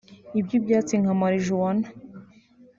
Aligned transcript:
iby’ibyatsi 0.39 0.93
nka 1.01 1.13
marijuwana 1.21 1.87